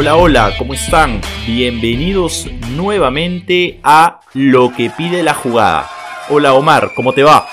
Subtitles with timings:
[0.00, 1.20] Hola, hola, ¿cómo están?
[1.46, 5.90] Bienvenidos nuevamente a Lo que pide la jugada.
[6.30, 7.46] Hola Omar, ¿cómo te va?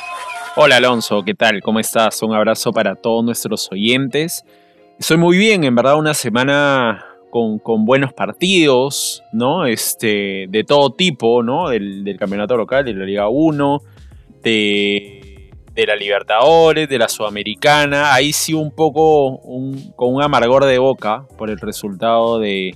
[0.55, 1.61] Hola Alonso, ¿qué tal?
[1.61, 2.23] ¿Cómo estás?
[2.23, 4.45] Un abrazo para todos nuestros oyentes.
[4.97, 9.65] Estoy muy bien, en verdad, una semana con, buenos partidos, ¿no?
[9.65, 11.67] Este, de todo tipo, ¿no?
[11.67, 13.81] Del, del campeonato local, de la Liga 1,
[14.41, 15.26] de
[15.77, 18.11] de la Libertadores, de la Sudamericana.
[18.13, 19.39] Ahí sí un poco
[19.95, 22.75] con un amargor de boca por el resultado de,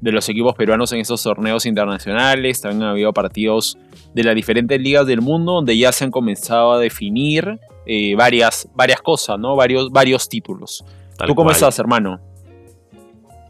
[0.00, 2.60] los equipos peruanos en esos torneos internacionales.
[2.60, 3.76] También ha habido partidos
[4.14, 8.68] de las diferentes ligas del mundo donde ya se han comenzado a definir eh, varias,
[8.76, 9.56] varias cosas, ¿no?
[9.56, 10.84] Varios, varios títulos.
[11.26, 12.20] ¿Tú cómo estás, hermano?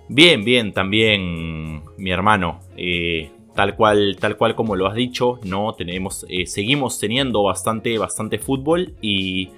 [0.09, 2.61] Bien, bien, también mi hermano.
[2.79, 7.99] Eh, tal cual, tal cual como lo has dicho, no tenemos, eh, seguimos teniendo bastante,
[7.99, 9.51] bastante fútbol y,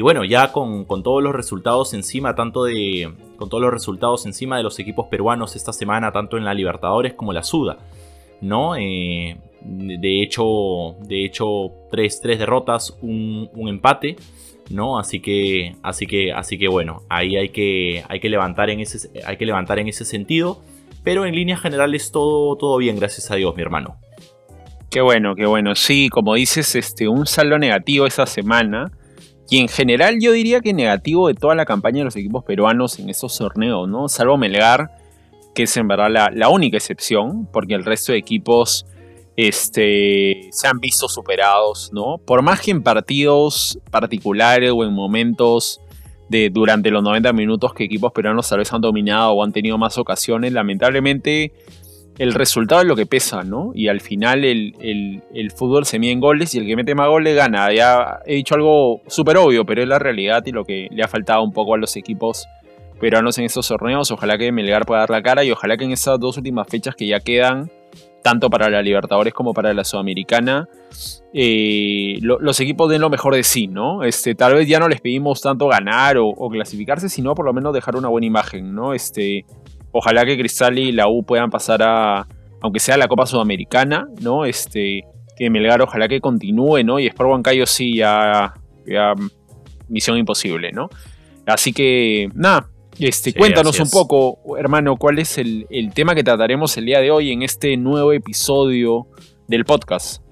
[0.00, 4.62] bueno, ya con, todos los resultados encima, tanto de, con todos los resultados encima de
[4.62, 7.78] los equipos peruanos esta semana, tanto en la Libertadores como la Suda,
[8.40, 8.76] ¿no?
[8.76, 14.16] Eh, de hecho, de hecho, tres, derrotas, un, empate.
[14.68, 14.98] ¿no?
[14.98, 19.08] Así que, así que, así que bueno, ahí hay que, hay que levantar en ese,
[19.24, 20.60] hay que levantar en ese sentido.
[21.06, 24.00] Pero en líneas generales todo, todo bien, gracias a Dios, mi hermano.
[24.90, 25.76] Qué bueno, qué bueno.
[25.76, 28.90] Sí, como dices, este, un saldo negativo esa semana.
[29.48, 32.98] Y en general yo diría que negativo de toda la campaña de los equipos peruanos
[32.98, 34.08] en esos torneos, ¿no?
[34.08, 34.96] Salvo Melgar,
[35.54, 38.84] que es en verdad la, única excepción, porque el resto de equipos
[39.36, 42.18] este, se han visto superados, ¿no?
[42.18, 45.80] Por más que en partidos particulares o en momentos
[46.28, 49.78] de durante los 90 minutos que equipos peruanos tal vez han dominado o han tenido
[49.78, 51.52] más ocasiones, lamentablemente
[52.18, 53.72] el resultado es lo que pesa, ¿no?
[53.74, 57.36] Y al final el, fútbol se mide en goles y el que mete más goles
[57.36, 57.72] gana.
[57.72, 61.08] Ya he dicho algo súper obvio, pero es la realidad y lo que le ha
[61.08, 62.46] faltado un poco a los equipos
[63.00, 64.10] peruanos en estos torneos.
[64.10, 66.94] Ojalá que Melgar pueda dar la cara y ojalá que en esas dos últimas fechas
[66.94, 67.70] que ya quedan
[68.22, 70.68] tanto para la Libertadores como para la Sudamericana,
[71.32, 74.02] eh, los equipos den lo mejor de sí, ¿no?
[74.02, 77.74] Este, tal vez ya no les pedimos tanto ganar o, clasificarse, sino por lo menos
[77.74, 78.94] dejar una buena imagen, ¿no?
[78.94, 79.44] Este,
[79.92, 82.26] ojalá que Cristal y la U puedan pasar a,
[82.60, 84.44] aunque sea la Copa Sudamericana, ¿no?
[84.44, 85.04] Este,
[85.36, 86.98] que Melgar ojalá que continúe, ¿no?
[86.98, 88.54] Y Sport Huancayo sí, ya,
[88.86, 89.12] ya
[89.88, 90.88] misión imposible, ¿no?
[91.46, 96.86] Así que, nada, este, cuéntanos un poco, hermano, cuál es el, tema que trataremos el
[96.86, 99.06] día de hoy en este nuevo episodio
[99.46, 100.22] del podcast.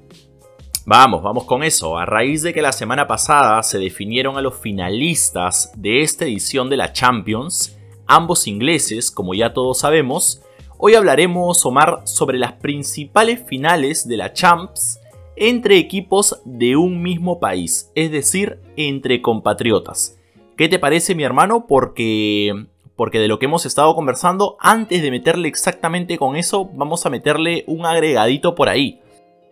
[0.86, 1.98] Vamos, vamos con eso.
[1.98, 6.68] A raíz de que la semana pasada se definieron a los finalistas de esta edición
[6.68, 7.76] de la Champions,
[8.06, 10.42] ambos ingleses, como ya todos sabemos,
[10.78, 15.00] hoy hablaremos, Omar, sobre las principales finales de la Champs
[15.36, 20.18] entre equipos de un mismo país, es decir, entre compatriotas.
[20.56, 21.66] ¿Qué te parece, mi hermano?
[21.66, 27.04] Porque, porque de lo que hemos estado conversando, antes de meterle exactamente con eso, vamos
[27.06, 29.00] a meterle un agregadito por ahí.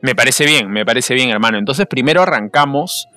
[0.00, 1.58] Me parece bien, me parece bien, hermano.
[1.58, 3.08] Entonces, primero arrancamos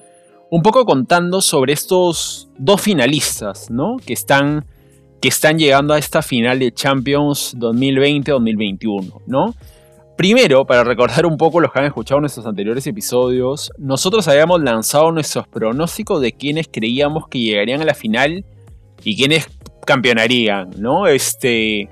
[0.50, 3.98] un poco contando sobre estos dos finalistas, ¿no?
[4.04, 4.66] Que están,
[5.22, 9.54] que están llegando a esta final de Champions 2020-2021, ¿no?
[10.18, 15.12] Primero, para recordar un poco los que han escuchado nuestros anteriores episodios, nosotros habíamos lanzado
[15.12, 18.46] nuestros pronósticos de quienes creíamos que llegarían a la final
[19.04, 19.50] y quienes
[19.86, 21.08] campeonarían, ¿no?
[21.08, 21.90] Este,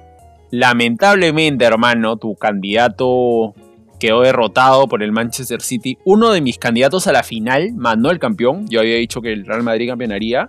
[0.52, 3.54] lamentablemente, hermano, tu candidato
[4.00, 5.98] quedó derrotado por el Manchester City.
[6.06, 9.46] Uno de mis candidatos a la final, no el campeón, yo había dicho que el
[9.46, 10.48] Real Madrid campeonaría.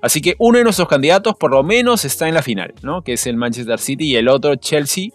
[0.00, 3.02] Así que uno de nuestros candidatos por lo menos está en la final, ¿no?
[3.02, 5.08] Que es el Manchester City y el otro Chelsea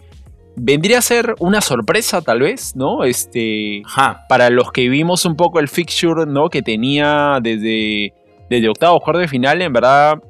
[0.56, 3.04] vendría a ser una sorpresa tal vez, ¿no?
[3.04, 3.84] Este,
[4.30, 6.50] para los que vimos un poco el fixture, ¿no?
[6.50, 8.14] Que tenía desde,
[8.50, 10.22] desde octavo cuarto de final, en verdad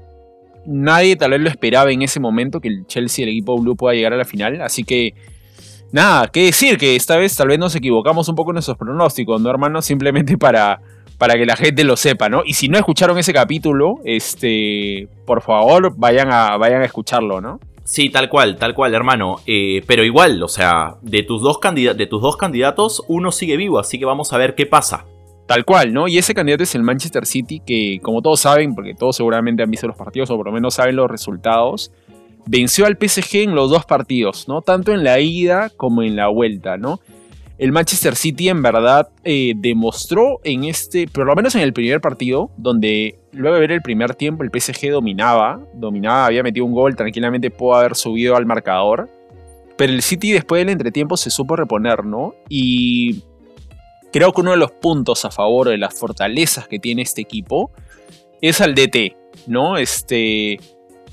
[0.65, 3.95] nadie tal vez lo esperaba en ese momento que el Chelsea, el equipo blue, pueda
[3.95, 5.13] llegar a la final, así que
[5.91, 9.41] nada, qué decir, que esta vez tal vez nos equivocamos un poco en nuestros pronósticos,
[9.41, 9.81] ¿no, hermano?
[9.83, 10.81] Simplemente para,
[11.17, 12.41] para que la gente lo sepa, ¿no?
[12.45, 17.59] Y si no escucharon ese capítulo, este, por favor, vayan a, vayan a escucharlo, ¿no?
[17.85, 19.37] Sí, tal cual, tal cual, hermano.
[19.45, 23.77] Eh, pero igual, o sea, de tus, dos de tus dos candidatos, uno sigue vivo,
[23.77, 25.05] así que vamos a ver qué pasa.
[25.45, 26.07] Tal cual, ¿no?
[26.07, 29.69] Y ese candidato es el Manchester City, que como todos saben, porque todos seguramente han
[29.69, 31.91] visto los partidos o por lo menos saben los resultados,
[32.47, 34.63] venció al PSG en los dos partidos, ¿no?
[34.63, 36.99] Tanto en la ida como en la vuelta, ¿no?
[37.57, 42.01] El Manchester City en verdad eh, demostró en este, por lo menos en el primer
[42.01, 46.73] partido, donde luego de ver el primer tiempo el PSG dominaba, dominaba, había metido un
[46.73, 49.09] gol, tranquilamente pudo haber subido al marcador,
[49.77, 52.33] pero el City después del entretiempo se supo reponer, ¿no?
[52.49, 53.23] Y
[54.11, 57.71] creo que uno de los puntos a favor de las fortalezas que tiene este equipo
[58.41, 59.15] es al DT,
[59.47, 59.77] ¿no?
[59.77, 60.59] Este,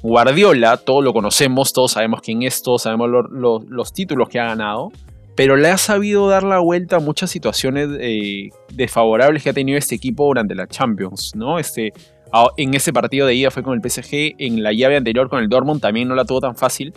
[0.02, 4.90] Guardiola, todos lo conocemos, todos sabemos quién es, todos sabemos los títulos que ha ganado,
[5.34, 9.78] pero le ha sabido dar la vuelta a muchas situaciones eh, desfavorables que ha tenido
[9.78, 11.58] este equipo durante la Champions, ¿no?
[11.58, 11.92] Este,
[12.56, 15.48] en ese partido de ida fue con el PSG, en la llave anterior con el
[15.48, 16.92] Dortmund también no la tuvo tan fácil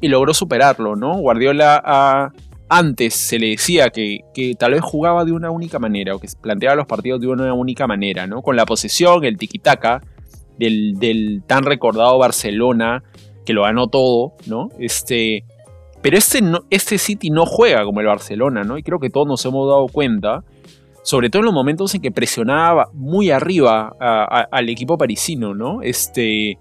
[0.00, 1.18] y logró superarlo, ¿no?
[1.18, 2.32] Guardiola
[2.68, 6.28] antes se le decía que, que, tal vez jugaba de una única manera o que
[6.40, 8.42] planteaba los partidos de una única manera, ¿no?
[8.42, 10.02] Con la posesión, el tiki-taka
[10.58, 13.04] del, del, tan recordado Barcelona
[13.44, 14.70] que lo ganó todo, ¿no?
[14.78, 15.44] Este,
[16.02, 16.40] pero este,
[16.70, 18.78] este City no juega como el Barcelona, ¿no?
[18.78, 20.44] Y creo que todos nos hemos dado cuenta,
[21.02, 25.82] sobre todo en los momentos en que presionaba muy arriba al equipo parisino, ¿no?
[25.82, 26.58] Este,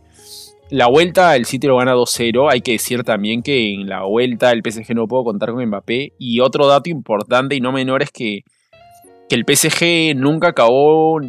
[0.70, 2.52] la vuelta el City lo gana 2-0.
[2.52, 6.14] Hay que decir también que en la vuelta el PSG no pudo contar con Mbappé.
[6.18, 8.44] Y otro dato importante y no menor es que,
[9.30, 11.20] que el PSG nunca acabó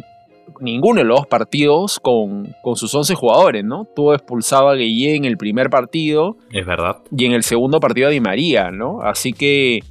[0.59, 3.85] ninguno de los dos partidos con, con sus 11 jugadores, ¿no?
[3.95, 6.37] Tuvo expulsado a Gueye en el primer partido.
[6.51, 6.97] Es verdad.
[7.15, 9.01] Y en el segundo partido a Di María, ¿no?
[9.01, 9.81] Así que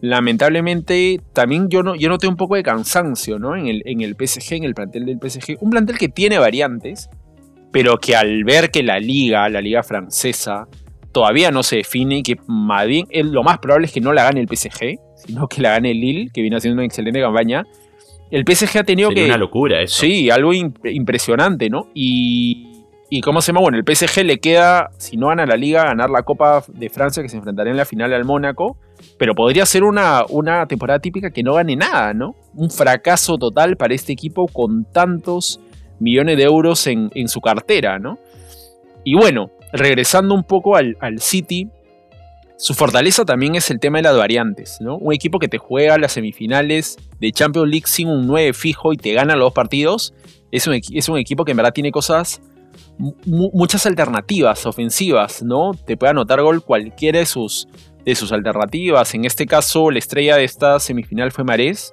[0.00, 3.56] lamentablemente también yo, no, yo noté un poco de cansancio, ¿no?
[3.56, 5.56] En el, en el PSG, en el plantel del PSG.
[5.60, 7.08] Un plantel que tiene variantes,
[7.72, 10.66] pero que al ver que la liga, la liga francesa,
[11.14, 14.24] todavía no se define y que más bien, lo más probable es que no la
[14.24, 17.64] gane el PSG, sino que la gane el Lille, que viene haciendo una excelente campaña
[18.30, 19.24] el PSG ha tenido que.
[19.24, 20.00] una locura eso.
[20.00, 21.88] Sí, algo impresionante, ¿no?
[21.94, 22.70] Y.
[23.10, 23.60] ¿Y cómo se llama?
[23.60, 27.22] Bueno, el PSG le queda, si no gana la liga, ganar la Copa de Francia
[27.22, 28.76] que se enfrentaría en la final al Mónaco.
[29.18, 32.34] Pero podría ser una, una temporada típica que no gane nada, ¿no?
[32.54, 35.60] Un fracaso total para este equipo con tantos
[36.00, 38.18] millones de euros en, su cartera, ¿no?
[39.04, 41.68] Y bueno, regresando un poco al, al City,
[42.56, 44.96] su fortaleza también es el tema de las variantes, ¿no?
[44.96, 48.96] Un equipo que te juega las semifinales de Champions League sin un 9 fijo y
[48.96, 50.14] te gana los dos partidos,
[50.50, 52.40] es un, es un equipo que en verdad tiene cosas,
[53.26, 55.72] muchas alternativas ofensivas, ¿no?
[55.74, 57.66] Te puede anotar gol cualquiera de sus,
[58.04, 59.14] de sus alternativas.
[59.14, 61.92] En este caso, la estrella de esta semifinal fue Marés,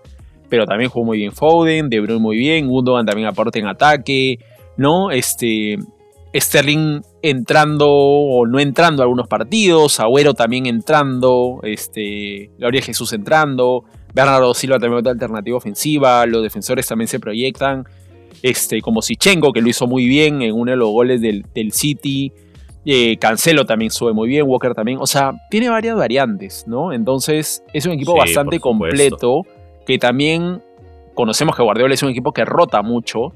[0.49, 4.37] pero también jugó muy bien Foden, De Bruyne muy bien, Gundogan también aporta en ataque,
[4.77, 5.09] ¿no?
[5.09, 5.77] Este,
[6.33, 13.83] Sterling entrando o no entrando a algunos partidos, Agüero también entrando, este, Gabriel Jesús entrando,
[14.13, 17.85] Bernardo Silva también otra alternativa ofensiva, los defensores también se proyectan,
[18.41, 22.31] este, como Sichenko que lo hizo muy bien en uno de los goles del, City,
[22.85, 26.93] eh, Cancelo también sube muy bien, Walker también, o sea, tiene varias variantes, ¿no?
[26.93, 29.45] Entonces es un equipo bastante completo
[29.85, 30.61] que también
[31.13, 33.33] conocemos que Guardiola es un equipo que rota mucho,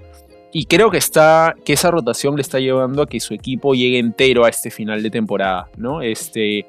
[0.51, 3.99] y creo que, está, que esa rotación le está llevando a que su equipo llegue
[3.99, 6.01] entero a este final de temporada, ¿no?
[6.01, 6.65] Este,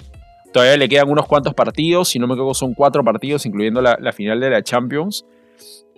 [0.53, 4.13] todavía le quedan unos cuantos partidos, si no me equivoco son cuatro partidos, incluyendo la,
[4.13, 5.25] final de la Champions.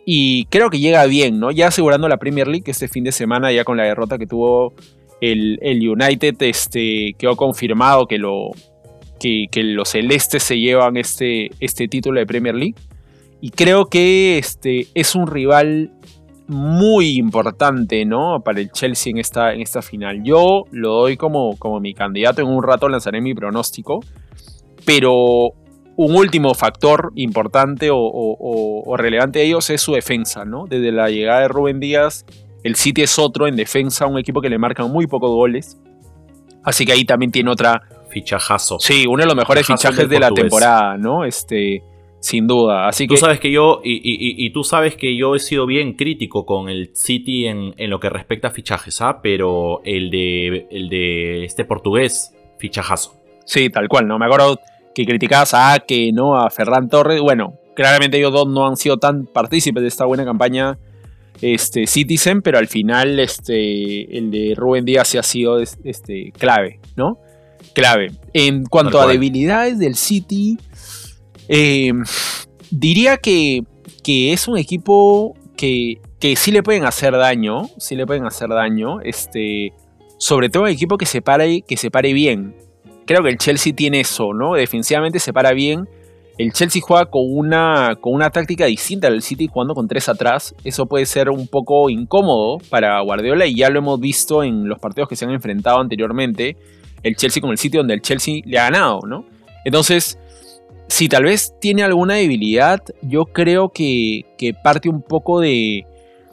[0.04, 1.50] Y creo que llega bien, ¿no?
[1.50, 4.74] Ya asegurando la Premier League este fin de semana, ya con la derrota que tuvo
[5.20, 8.50] el, United, este, quedó confirmado que, lo,
[9.20, 12.74] que, que, los celestes se llevan este, este título de Premier League.
[13.40, 15.92] Y creo que este, es un rival
[16.48, 18.40] muy importante, ¿no?
[18.40, 20.22] Para el Chelsea en esta, en esta final.
[20.24, 22.40] Yo lo doy como, como mi candidato.
[22.42, 24.00] En un rato lanzaré mi pronóstico.
[24.84, 25.52] Pero
[25.96, 30.64] un último factor importante o, relevante de ellos es su defensa, ¿no?
[30.67, 32.24] Desde la llegada de Rubén Díaz,
[32.64, 35.78] el City es otro en defensa, un equipo que le marcan muy pocos goles.
[36.64, 37.82] Así que ahí también tiene otra.
[38.10, 38.78] Fichajazo.
[38.78, 41.24] Sí, uno de los mejores fichajes de la temporada, ¿no?
[41.24, 41.82] Este.
[42.20, 42.89] Sin duda.
[42.89, 43.15] Así que.
[43.15, 43.81] Tú sabes que yo.
[43.84, 48.10] Y, tú sabes que yo he sido bien crítico con el City en, lo que
[48.10, 49.20] respecta a fichajes, ¿ah?
[49.22, 50.67] Pero el de.
[50.70, 53.15] el de este portugués, fichajazo.
[53.44, 54.19] Sí, tal cual, ¿no?
[54.19, 54.58] Me acuerdo
[54.94, 56.37] que criticabas a Ake, ¿no?
[56.37, 57.20] A Ferran Torres.
[57.20, 60.79] Bueno, claramente ellos dos no han sido tan partícipes de esta buena campaña.
[61.41, 66.81] Este, Citizen, pero al final este, el de Rubén Díaz sí ha sido este, clave,
[66.96, 67.20] ¿no?
[67.75, 68.10] Clave.
[68.32, 70.58] En cuanto a debilidades del City,
[71.48, 71.93] eh,
[72.70, 73.62] diría que,
[74.05, 78.48] que, es un equipo que, que, sí le pueden hacer daño, sí le pueden hacer
[78.48, 79.72] daño, este,
[80.19, 82.55] sobre todo un equipo que se pare, que se pare bien.
[83.06, 84.55] Creo que el Chelsea tiene eso, ¿no?
[84.55, 85.88] Defensivamente se para bien.
[86.36, 90.55] El Chelsea juega con una, con una táctica distinta al City jugando con tres atrás.
[90.62, 94.78] Eso puede ser un poco incómodo para Guardiola y ya lo hemos visto en los
[94.78, 96.56] partidos que se han enfrentado anteriormente.
[97.02, 99.24] El Chelsea con el City donde el Chelsea le ha ganado, ¿no?
[99.64, 100.17] Entonces,
[100.88, 104.24] si tal vez tiene alguna debilidad, yo creo que,
[104.64, 105.86] parte un poco de,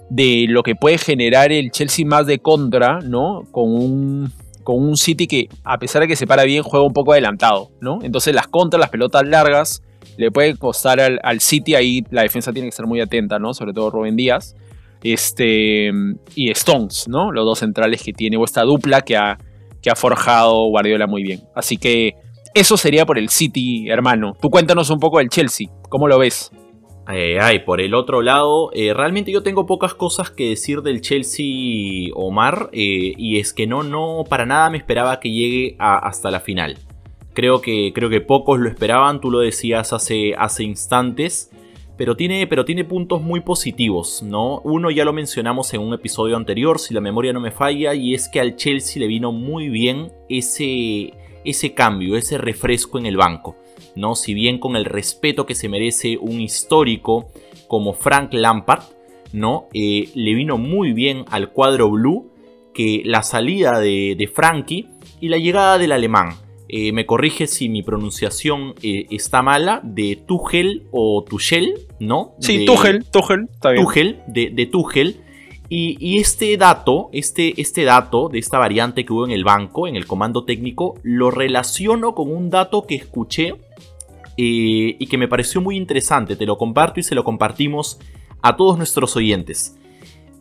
[0.10, 3.44] de, lo que puede generar el Chelsea más de contra, ¿no?
[3.52, 4.32] Con un,
[4.64, 7.70] con un City que, a pesar de que se para bien, juega un poco adelantado,
[7.82, 8.00] ¿no?
[8.02, 9.84] Entonces las contras, las pelotas largas,
[10.18, 13.54] le puede costar al, City, ahí la defensa tiene que estar muy atenta, ¿no?
[13.54, 14.56] Sobre todo Rubén Díaz.
[15.04, 15.92] Este,
[16.34, 17.32] y Stones, ¿no?
[17.32, 19.38] Los dos centrales que tiene, o esta dupla que ha,
[19.82, 21.42] que ha forjado Guardiola muy bien.
[21.54, 22.16] Así que
[22.56, 24.36] eso sería por el City, hermano.
[24.42, 26.52] Tú cuéntanos un poco del Chelsea, ¿cómo lo ves?
[27.14, 31.02] Eh, ay, por el otro lado, eh, realmente yo tengo pocas cosas que decir del
[31.02, 36.32] Chelsea Omar, eh, y es que no, no, para nada me esperaba que llegue hasta
[36.32, 36.78] la final.
[37.34, 41.52] Creo que, creo que pocos lo esperaban, tú lo decías hace, hace instantes,
[41.98, 44.62] pero tiene, pero tiene puntos muy positivos, ¿no?
[44.64, 48.14] Uno ya lo mencionamos en un episodio anterior, si la memoria no me falla, y
[48.14, 51.14] es que al Chelsea le vino muy bien ese,
[51.46, 53.56] ese cambio, ese refresco en el banco.
[53.96, 54.16] ¿no?
[54.16, 57.30] Si bien con el respeto que se merece un histórico
[57.68, 58.84] como Frank Lampard,
[59.34, 59.68] ¿no?
[59.74, 62.32] Eh, le vino muy bien al cuadro blue
[62.74, 64.88] que la salida de, Frankie
[65.20, 66.36] y la llegada del alemán.
[66.68, 72.36] Eh, me corrige si mi pronunciación eh, está mala, de Tuchel o Tuchel, ¿no?
[72.40, 73.86] Sí, Tuchel, Tuchel, está bien.
[73.86, 75.22] Tuchel, de, de Tuchel.
[75.68, 79.96] Y, este dato, este, este dato de esta variante que hubo en el banco, en
[79.96, 83.56] el comando técnico, lo relaciono con un dato que escuché
[84.38, 86.36] eh, y que me pareció muy interesante.
[86.36, 88.00] Te lo comparto y se lo compartimos
[88.42, 89.76] a todos nuestros oyentes.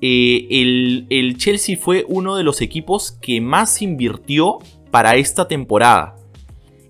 [0.02, 4.58] Eh, el, el Chelsea fue uno de los equipos que más invirtió
[4.90, 6.16] para esta temporada.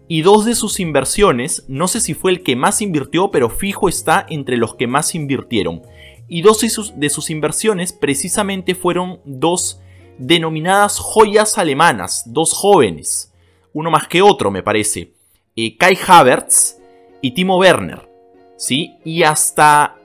[0.08, 3.88] Y dos de sus inversiones, no sé si fue el que más invirtió, pero fijo
[3.88, 5.82] está entre los que más invirtieron
[6.28, 9.80] y dos de sus, inversiones precisamente fueron dos
[10.18, 13.32] denominadas joyas alemanas, dos jóvenes,
[13.72, 15.12] uno más que otro me parece,
[15.56, 16.78] eh, Kai Havertz
[17.20, 18.08] y Timo Werner,
[18.56, 18.94] ¿sí?
[19.04, 19.96] Y hasta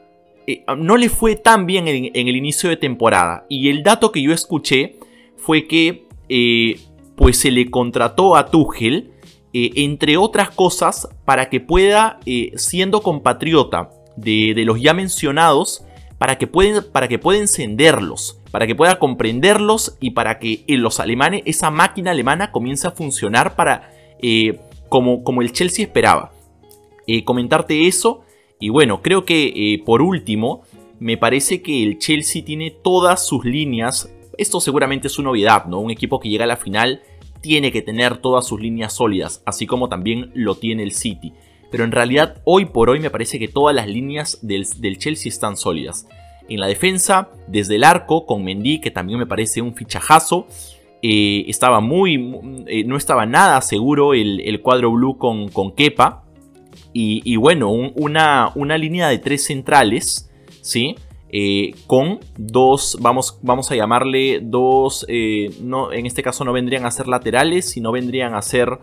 [0.47, 4.21] eh, no le fue tan bien en, el inicio de temporada y el dato que
[4.21, 4.97] yo escuché
[5.37, 6.79] fue que eh,
[7.15, 9.11] pues se le contrató a Tuchel
[9.51, 12.19] entre otras cosas para que pueda,
[12.53, 15.83] siendo compatriota de, de los ya mencionados,
[16.19, 20.99] para que, para que pueda encenderlos, para que pueda comprenderlos y para que en los
[20.99, 24.59] alemanes, esa máquina alemana comience a funcionar para, eh,
[24.89, 26.33] como, como el Chelsea esperaba.
[27.07, 28.21] Eh, comentarte eso
[28.59, 30.61] y bueno, creo que eh, por último,
[30.99, 35.79] me parece que el Chelsea tiene todas sus líneas, esto seguramente es una novedad, ¿no?
[35.79, 37.01] Un equipo que llega a la final
[37.39, 41.31] tiene que tener todas sus líneas sólidas, así como también lo tiene el City
[41.71, 45.57] pero en realidad hoy por hoy me parece que todas las líneas del, Chelsea están
[45.57, 46.07] sólidas.
[46.47, 50.47] En la defensa, desde el arco, con Mendy, que también me parece un fichajazo,
[51.01, 56.23] eh, estaba muy, eh, no estaba nada seguro el, cuadro blue con, con Kepa.
[56.91, 60.29] Y, bueno, una, una, línea de tres centrales,
[60.61, 60.95] ¿sí?
[61.31, 65.05] Eh, con dos, vamos, vamos a llamarle dos,
[65.61, 68.79] no, en este caso no vendrían a ser laterales, sino vendrían a ser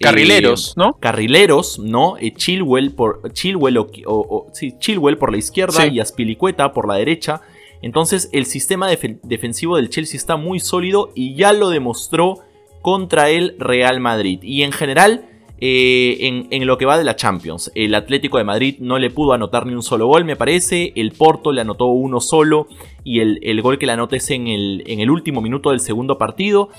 [0.00, 0.96] Carrileros, eh, ¿no?
[0.98, 2.16] Carrileros, ¿no?
[2.18, 4.46] Eh, Chilwell por, Chilwell, o,
[4.78, 7.40] Chilwell por la izquierda y Aspilicueta por la derecha.
[7.82, 12.40] Entonces el sistema defensivo del Chelsea está muy sólido y ya lo demostró
[12.80, 14.40] contra el Real Madrid.
[14.42, 15.28] Y en general,
[15.60, 19.32] eh, en, lo que va de la Champions, el Atlético de Madrid no le pudo
[19.32, 20.92] anotar ni un solo gol, me parece.
[20.94, 22.68] El Porto le anotó uno solo
[23.04, 26.18] y el, gol que le anoté es en el, en el último minuto del segundo
[26.18, 26.70] partido.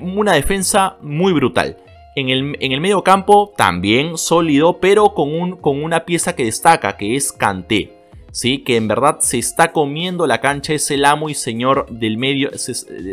[0.00, 1.76] una defensa muy brutal.
[2.16, 7.14] En el, medio campo también sólido, pero con, un, con una pieza que destaca, que
[7.14, 7.92] es Kanté.
[8.32, 8.64] ¿sí?
[8.64, 12.50] Que en verdad se está comiendo la cancha, es el amo y señor del medio,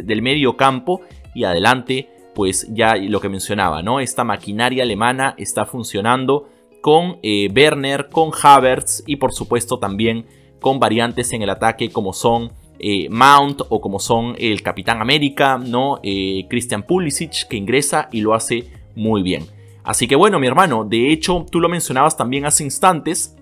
[0.04, 1.02] del medio campo.
[1.36, 4.00] Y adelante, pues ya lo que mencionaba, ¿no?
[4.00, 6.48] Esta maquinaria alemana está funcionando
[6.80, 10.26] con eh, Werner, con Havertz y por supuesto también
[10.62, 15.58] con variantes en el ataque como son eh, Mount o como son el Capitán América,
[15.58, 16.00] ¿no?
[16.04, 19.46] Eh, Christian Pulisic que ingresa y lo hace muy bien.
[19.84, 23.36] Así que bueno, mi hermano, de hecho, tú lo mencionabas también hace instantes,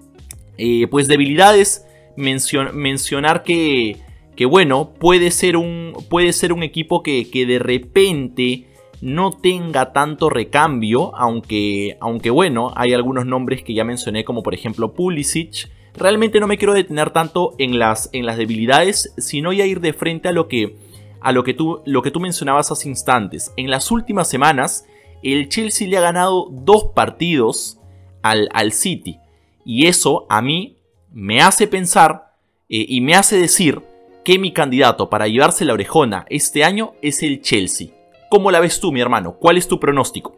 [0.57, 1.85] eh, pues debilidades,
[2.17, 3.97] mencionar que,
[4.35, 8.67] que, bueno, puede ser un, puede ser un equipo que, que, de repente
[9.01, 14.53] no tenga tanto recambio, aunque, aunque bueno, hay algunos nombres que ya mencioné, como por
[14.53, 15.69] ejemplo Pulisic.
[15.93, 19.93] Realmente no me quiero detener tanto en las, en las debilidades, sino ya ir de
[19.93, 20.75] frente a lo que,
[21.19, 23.51] a lo que, tú, lo que tú mencionabas hace instantes.
[23.57, 24.85] En las últimas semanas,
[25.23, 27.79] el Chelsea le ha ganado dos partidos
[28.21, 29.19] al, al City.
[29.65, 30.77] Y eso a mí
[31.11, 32.33] me hace pensar
[32.69, 33.81] eh, y me hace decir
[34.23, 37.89] que mi candidato para llevarse la orejona este año es el Chelsea.
[38.29, 39.33] ¿Cómo la ves tú, mi hermano?
[39.33, 40.37] ¿Cuál es tu pronóstico?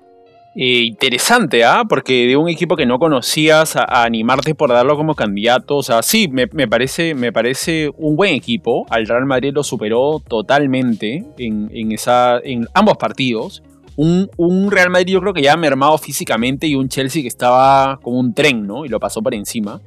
[0.56, 1.84] Eh, interesante, ¿ah?
[1.88, 5.78] Porque de un equipo que no conocías a, animarte por darlo como candidato.
[5.78, 8.86] O sea, sí, me, parece, me parece un buen equipo.
[8.90, 13.64] Al Real Madrid lo superó totalmente en, esa, en ambos partidos
[13.96, 18.20] un, Real Madrid yo creo que ya mermado físicamente y un Chelsea que estaba como
[18.20, 18.86] un tren, ¿no?
[18.86, 19.82] Y lo pasó por encima.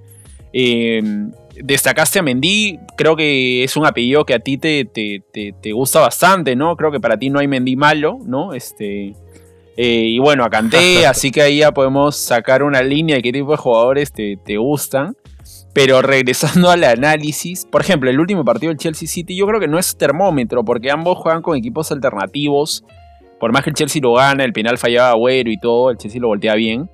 [0.53, 6.01] Em, destacaste a Mendy, creo que es un apellido que a ti te, te, gusta
[6.01, 6.77] bastante, ¿no?
[6.77, 8.55] Creo que para ti no hay Mendy malo, ¿no?
[8.55, 9.15] Este,
[9.77, 13.33] eh, y bueno, a Canté, así que ahí ya podemos sacar una línea de qué
[13.33, 15.17] tipo de jugadores te, gustan.
[15.73, 19.69] Pero regresando al análisis, por ejemplo, el último partido del Chelsea City, yo creo que
[19.69, 22.83] no es termómetro, porque ambos juegan con equipos alternativos.
[23.39, 26.21] Por más que el Chelsea lo gana, el penal fallaba Agüero y todo, el Chelsea
[26.21, 26.91] lo voltea bien.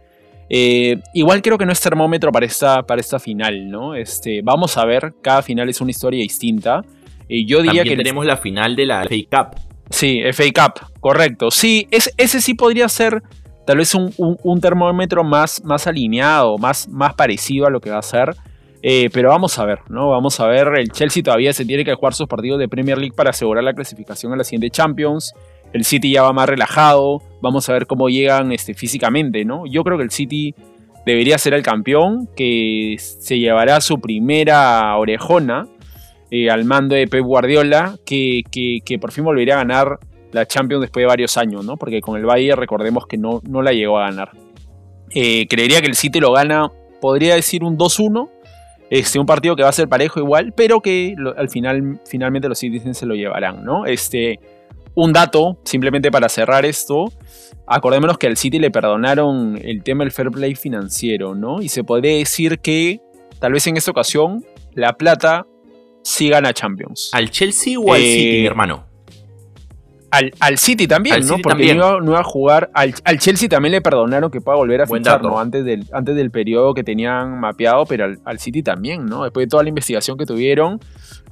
[0.49, 3.95] Eh, igual creo que no es termómetro para esta, para esta final, ¿no?
[3.95, 6.83] Este, vamos a ver, cada final es una historia distinta.
[7.29, 9.61] Eh, yo diría que tenemos la final de la FA Cup.
[9.89, 11.51] Sí, FA Cup, correcto.
[11.51, 13.23] Sí, ese sí podría ser
[13.67, 18.03] tal vez un, termómetro más, más alineado, más, más parecido a lo que va a
[18.03, 18.35] ser.
[18.83, 20.11] Eh, pero vamos a ver, ¿no?
[20.11, 20.69] Vamos a ver.
[20.77, 23.75] El Chelsea todavía se tiene que jugar sus partidos de Premier League para asegurar la
[23.75, 25.33] clasificación a la siguiente Champions.
[25.73, 27.23] El City ya va más relajado.
[27.41, 29.65] Vamos a ver cómo llegan este, físicamente, ¿no?
[29.67, 30.55] Yo creo que el City
[31.07, 35.67] debería ser el campeón, que se llevará su primera orejona
[36.31, 38.43] eh, al mando de Pep Guardiola, que,
[39.01, 39.99] por fin volvería a ganar
[40.31, 41.77] la Champions después de varios años, ¿no?
[41.77, 44.31] Porque con el Bayern recordemos que no, no la llegó a ganar.
[45.15, 48.31] Eh, creería que el City lo gana, podría decir un 2-1.
[48.89, 52.59] Este, un partido que va a ser parejo igual, pero que al final, finalmente los
[52.59, 53.87] Citizens se lo llevarán, ¿no?
[53.87, 54.39] Este,
[54.95, 57.13] un dato, simplemente para cerrar esto,
[57.67, 61.63] acordémonos que al City le perdonaron el tema del fair play financiero, ¿no?
[61.63, 63.01] Y se podría decir que
[63.39, 64.45] tal vez en esta ocasión
[64.75, 65.47] la plata
[66.03, 67.11] sí gana Champions.
[67.13, 68.93] ¿Al Chelsea o al City, mi eh, hermano?
[70.41, 71.39] al, City también, ¿no?
[71.39, 72.71] Porque No, iba, a jugar.
[72.75, 75.39] Al, Chelsea también le perdonaron que pueda volver a fichar, ¿no?
[75.39, 79.25] Antes del, antes del periodo que tenían mapeado, pero al, City también, ¿no?
[79.25, 80.81] Después de toda la investigación que tuvieron,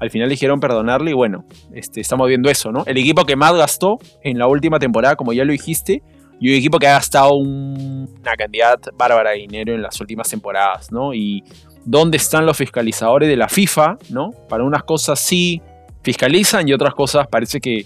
[0.00, 2.84] al final dijeron perdonarle y bueno, este, estamos viendo eso, ¿no?
[2.86, 6.02] El equipo que más gastó en la última temporada, como ya lo dijiste,
[6.40, 10.90] y un equipo que ha gastado una cantidad bárbara de dinero en las últimas temporadas,
[10.90, 11.12] ¿no?
[11.12, 11.44] Y
[11.84, 14.30] dónde están los fiscalizadores de la FIFA, ¿no?
[14.48, 15.60] Para unas cosas sí
[16.02, 17.84] fiscalizan y otras cosas parece que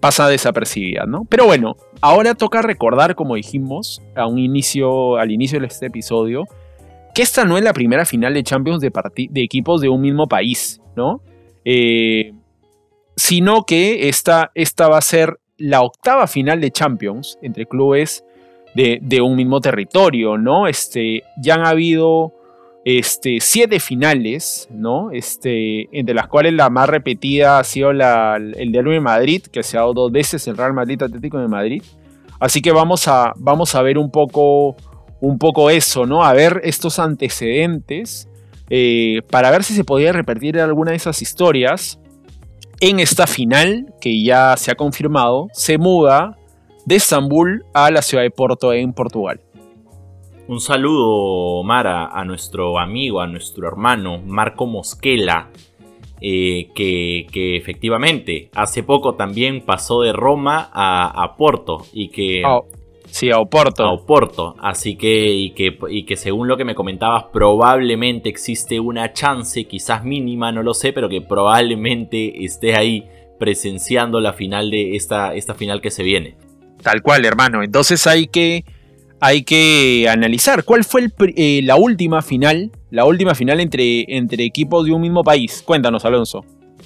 [0.00, 1.24] pasa desapercibida, ¿no?
[1.28, 6.46] Pero bueno, ahora toca recordar, como dijimos a un inicio, al inicio de este episodio,
[7.14, 8.90] que esta no es la primera final de Champions de,
[9.30, 11.20] de equipos de un mismo país, ¿no?
[11.64, 12.32] Eh,
[13.16, 18.24] sino que esta, esta, va a ser la octava final de Champions entre clubes
[18.74, 20.66] de, de un mismo territorio, ¿no?
[20.66, 22.32] Este, ya han habido
[22.84, 25.10] este, siete finales, ¿no?
[25.12, 29.76] Este, entre las cuales la más repetida ha sido la, el de Madrid, que se
[29.76, 31.82] ha dado dos veces el Real Madrid Atlético de Madrid.
[32.40, 34.76] Así que vamos a, vamos a ver un poco,
[35.22, 36.24] un poco eso, ¿no?
[36.24, 38.28] A ver estos antecedentes
[38.68, 42.00] eh, para ver si se podía repetir alguna de esas historias.
[42.80, 46.36] En esta final, que ya se ha confirmado, se muda
[46.84, 49.40] de Estambul a la ciudad de Porto en Portugal.
[50.48, 55.50] Un saludo, Mara, a nuestro amigo, a nuestro hermano Marco Mosquela,
[56.20, 62.42] eh, que, efectivamente hace poco también pasó de Roma a, Porto y que...
[62.44, 62.64] Oh,
[63.12, 63.84] sí, a Oporto.
[63.84, 64.56] A Oporto.
[64.60, 69.64] Así que y, que, y que según lo que me comentabas, probablemente existe una chance,
[69.64, 73.06] quizás mínima, no lo sé, pero que probablemente esté ahí
[73.38, 76.36] presenciando la final de esta, esta final que se viene.
[76.82, 77.62] Tal cual, hermano.
[77.62, 78.64] Entonces hay que
[79.24, 84.84] hay que analizar cuál fue eh, la última final, la última final entre, entre equipos
[84.84, 85.62] de un mismo país.
[85.64, 86.44] Cuéntanos, Alonso.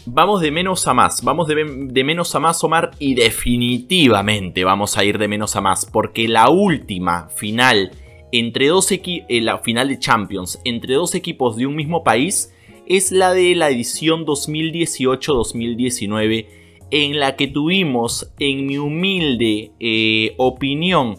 [0.08, 5.04] Vamos de menos a más, vamos de, menos a más, Omar, y definitivamente vamos a
[5.04, 7.90] ir de menos a más, porque la última final
[8.30, 12.54] entre dos equipos, eh, la final de Champions entre dos equipos de un mismo país
[12.86, 16.46] es la de la edición 2018-2019,
[16.92, 21.16] en la que tuvimos, en mi humilde eh, opinión,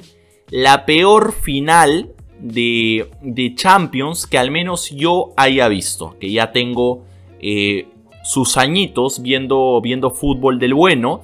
[0.49, 3.05] la peor final de,
[3.55, 6.15] Champions que al menos yo haya visto.
[6.19, 7.03] Que ya tengo
[7.41, 7.87] eh,
[8.27, 11.21] sus añitos viendo, viendo fútbol del bueno.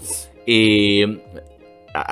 [0.48, 1.20] Eh,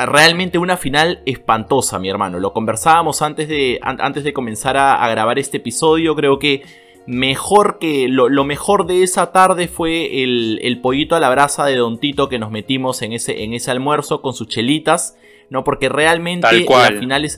[0.05, 2.39] realmente una final espantosa, mi hermano.
[2.39, 6.13] Lo conversábamos antes de, antes de comenzar a, grabar este episodio.
[6.13, 6.63] Creo que
[7.07, 11.97] mejor que lo, mejor de esa tarde fue el, pollito a la brasa de Don
[11.97, 15.15] Tito que nos metimos en ese, en ese almuerzo con sus chelitas.
[15.49, 15.63] ¿no?
[15.63, 17.29] Porque realmente la final,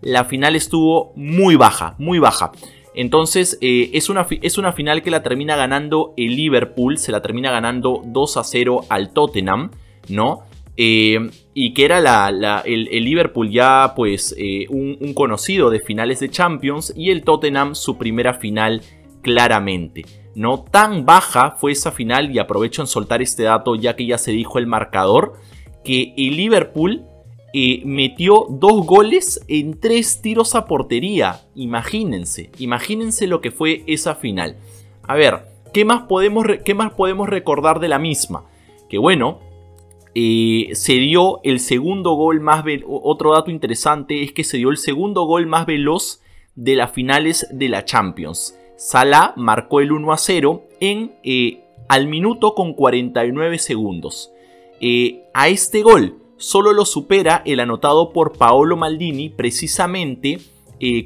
[0.00, 2.50] la final estuvo muy baja, muy baja.
[2.96, 7.20] Entonces eh, es, una, es, una, final que la termina ganando el Liverpool, se la
[7.20, 9.70] termina ganando 2 a 0 al Tottenham,
[10.08, 10.40] ¿no?
[10.78, 16.20] Eh, y que era la, el, Liverpool ya pues eh, un, un, conocido de finales
[16.20, 18.80] de Champions y el Tottenham su primera final
[19.20, 20.06] claramente.
[20.34, 24.16] No tan baja fue esa final y aprovecho en soltar este dato ya que ya
[24.16, 25.34] se dijo el marcador
[25.84, 27.04] que el Liverpool
[27.84, 31.42] metió dos goles en tres tiros a portería.
[31.54, 34.56] Imagínense, imagínense lo que fue esa final.
[35.02, 38.44] a ver, ¿qué más podemos, qué más podemos recordar de la misma?
[38.88, 39.40] Que bueno,
[40.18, 44.78] eh, se dio el segundo gol más otro dato interesante es que se dio el
[44.78, 46.22] segundo gol más veloz
[46.54, 48.58] de las finales de la Champions.
[48.78, 54.32] Salah marcó el 1 a 0 en eh, al minuto con 49 segundos.
[54.80, 60.38] Eh, a este gol solo lo supera el anotado por Paolo Maldini precisamente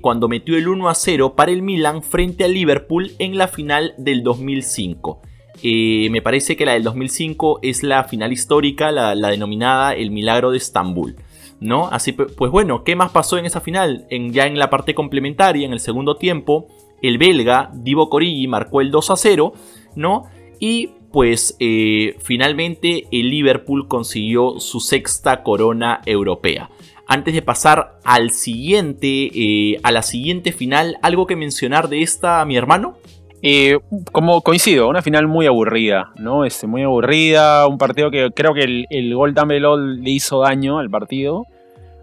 [0.00, 3.94] cuando metió el 1 a 0 para el Milan frente al Liverpool en la final
[3.98, 5.20] del 2005.
[5.62, 10.50] Eh, me parece que la del 2005 es la final histórica, la, denominada El Milagro
[10.50, 11.16] de Estambul.
[11.60, 11.88] ¿no?
[11.88, 14.06] Así pues bueno, ¿qué más pasó en esa final?
[14.30, 16.68] Ya en la parte complementaria, en el segundo tiempo,
[17.02, 19.52] el belga Divo Corigi marcó el 2 a 0,
[19.94, 20.24] ¿no?
[20.58, 26.70] Y pues eh, finalmente el Liverpool consiguió su sexta corona europea.
[27.06, 32.44] Antes de pasar al siguiente, eh, a la siguiente final, ¿algo que mencionar de esta,
[32.44, 32.98] mi hermano?
[33.42, 33.78] Eh,
[34.12, 36.44] como coincido, una final muy aburrida, ¿no?
[36.44, 40.78] Este, muy aburrida, un partido que creo que el, gol tan veloz le hizo daño
[40.78, 41.46] al partido.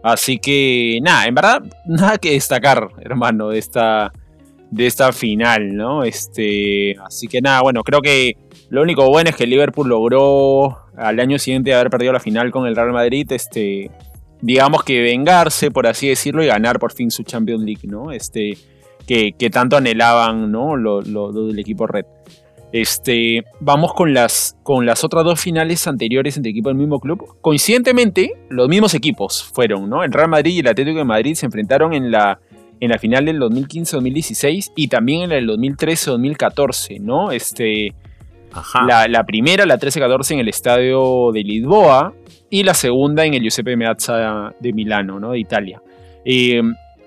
[0.03, 4.11] Así que, nada, en verdad, nada que destacar, hermano, de esta,
[4.71, 6.03] de esta final, ¿no?
[6.03, 8.35] Este, así que nada, bueno, creo que
[8.69, 12.67] lo único bueno es que Liverpool logró al año siguiente haber perdido la final con
[12.67, 13.91] el Real Madrid, este,
[14.41, 18.11] digamos que vengarse, por así decirlo, y ganar por fin su Champions League, ¿no?
[18.11, 18.57] Este,
[19.07, 20.75] que, tanto anhelaban ¿no?
[20.75, 22.05] Lo, del equipo Red.
[22.73, 27.37] Este, vamos con las, con las otras dos finales anteriores entre equipos del mismo club.
[27.39, 30.03] Coincidentemente, los mismos equipos fueron, ¿no?
[30.03, 32.41] El Real Madrid y el Atlético de Madrid se enfrentaron en la,
[32.81, 37.31] en la final del 2015-2016 y también en el 2013-2014, ¿no?
[37.31, 37.95] Este,
[38.87, 42.13] La, primera, la 13-14, en el estadio de Lisboa
[42.49, 45.31] y la segunda en el Giuseppe Meazza de Milano, ¿no?
[45.31, 45.81] De Italia.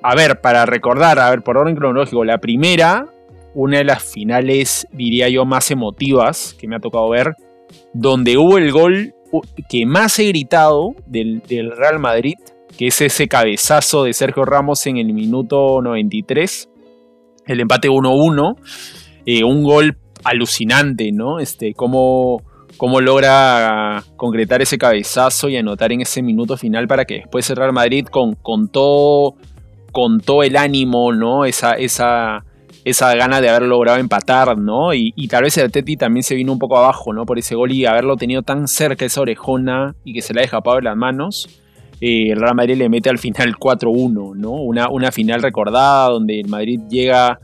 [0.02, 3.06] A ver, para recordar, a ver, por orden cronológico, la primera,
[3.54, 7.34] una de las finales, diría yo, más emotivas que me ha tocado ver,
[7.92, 9.14] donde hubo el gol
[9.68, 11.42] que más he gritado del,
[11.76, 12.36] Real Madrid,
[12.78, 16.70] que es ese cabezazo de Sergio Ramos en el minuto 93,
[17.46, 18.56] el empate 1-1,
[19.26, 21.38] eh, un gol alucinante, ¿no?
[21.38, 22.42] Este, cómo,
[22.76, 27.72] cómo logra concretar ese cabezazo y anotar en ese minuto final para que después Real
[27.72, 29.36] Madrid con, con todo
[29.92, 31.44] con todo el ánimo, ¿no?
[31.44, 32.44] Esa, esa,
[32.84, 34.94] esa gana de haber logrado empatar, ¿no?
[34.94, 37.26] Y, tal vez el Atleti también se vino un poco abajo, ¿no?
[37.26, 40.44] Por ese gol y haberlo tenido tan cerca esa orejona y que se la ha
[40.44, 41.48] escapado de las manos.
[42.00, 44.52] Eh, el Real Madrid le mete al final 4-1, ¿no?
[44.52, 47.40] Una, una, final recordada donde el Madrid llega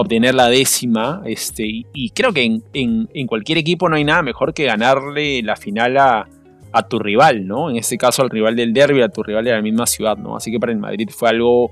[0.00, 1.22] obtener la décima.
[1.24, 5.96] Este, y, creo que en, cualquier equipo no hay nada mejor que ganarle la final
[5.96, 6.28] a,
[6.72, 7.70] a tu rival, ¿no?
[7.70, 10.36] En este caso al rival del derby, a tu rival de la misma ciudad, ¿no?
[10.36, 11.70] Así que para el Madrid fue algo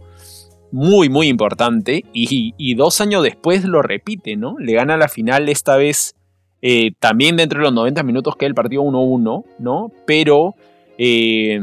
[0.72, 2.04] muy, muy importante.
[2.12, 4.56] Y, dos años después lo repite, ¿no?
[4.58, 6.14] Le gana la final esta vez
[6.62, 9.92] eh, también dentro de los 90 minutos que el partido 1-1, ¿no?
[10.06, 10.54] Pero
[10.96, 11.60] eh,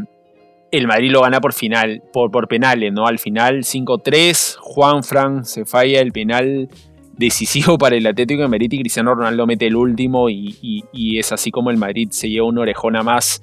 [0.71, 3.05] el Madrid lo gana por final, por, penales, ¿no?
[3.05, 6.69] Al final 5-3, Juan Fran se falla el penal
[7.17, 11.51] decisivo para el Atlético de Madrid y Cristiano Ronaldo mete el último y, es así
[11.51, 13.41] como el Madrid se lleva una orejona más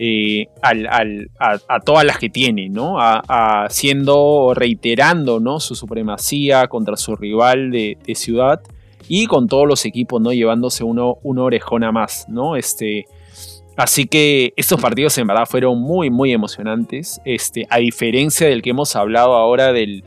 [0.00, 2.96] eh, a, todas las que tiene, ¿no?
[2.98, 5.60] haciendo, reiterando ¿no?
[5.60, 8.60] su supremacía contra su rival de, ciudad
[9.08, 10.32] y con todos los equipos, ¿no?
[10.32, 12.56] Llevándose uno, una orejona más, ¿no?
[12.56, 13.04] Este,
[13.76, 17.20] así que estos partidos en verdad fueron muy, muy emocionantes.
[17.24, 20.04] Este, a diferencia del que hemos hablado ahora del,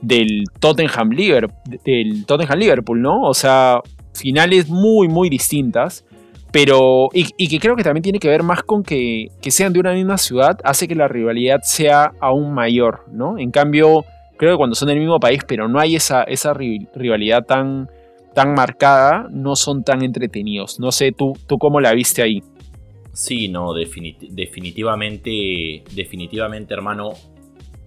[0.00, 3.22] del Tottenham Liverpool, del Tottenham Liverpool, ¿no?
[3.22, 3.80] O sea,
[4.14, 6.04] finales muy, muy distintas.
[6.52, 9.92] Pero, y, que creo que también tiene que ver más con que, sean de una
[9.92, 13.38] misma ciudad, hace que la rivalidad sea aún mayor, ¿no?
[13.38, 14.04] En cambio,
[14.36, 17.88] creo que cuando son del mismo país, pero no hay esa, esa rivalidad tan,
[18.34, 20.80] tan marcada, no son tan entretenidos.
[20.80, 22.42] No sé, ¿tú, tú cómo la viste ahí?
[23.12, 27.12] Sí, no, definitivamente, definitivamente, hermano.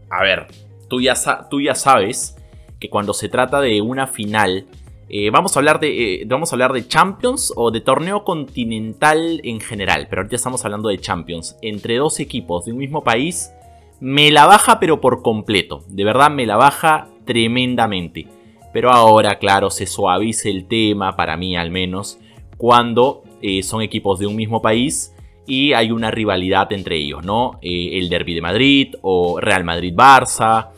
[0.09, 0.47] A ver,
[0.89, 1.13] tú ya,
[1.49, 2.36] tú ya sabes
[2.79, 4.67] que cuando se trata de una final
[5.15, 9.41] eh, vamos, a hablar de, eh, vamos a hablar de Champions o de torneo continental
[9.43, 11.55] en general, pero ahorita estamos hablando de Champions.
[11.62, 13.51] Entre dos equipos de un mismo país,
[13.99, 15.83] me la baja pero por completo.
[15.88, 18.25] De verdad me la baja tremendamente.
[18.73, 22.17] Pero ahora, claro, se suaviza el tema, para mí al menos,
[22.57, 25.12] cuando eh, son equipos de un mismo país
[25.45, 27.60] y hay una rivalidad entre ellos, ¿no?
[27.62, 30.69] el Derby de Madrid o Real Madrid-Barça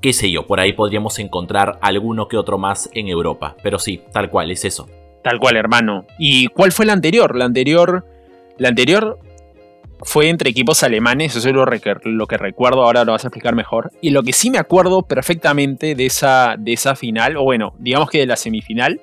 [0.00, 3.56] qué sé yo, por ahí podríamos encontrar alguno que otro más en Europa.
[3.62, 4.88] Pero sí, tal cual, es eso.
[5.22, 6.06] Tal cual, hermano.
[6.18, 7.36] ¿Y cuál fue la anterior?
[7.36, 8.06] La anterior.
[8.58, 9.18] La anterior.
[10.02, 13.54] fue entre equipos alemanes, eso es lo, lo, que recuerdo, ahora lo vas a explicar
[13.54, 13.90] mejor.
[14.00, 18.08] Y lo que sí me acuerdo perfectamente de esa, de esa final, o bueno, digamos
[18.08, 19.02] que de la semifinal,